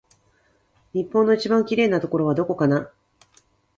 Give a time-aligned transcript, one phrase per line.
[0.95, 2.91] 日本の一番きれいなところはどこかな